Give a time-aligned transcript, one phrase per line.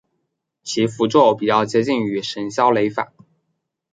[0.63, 3.13] 其符箓比较接近于神霄雷法。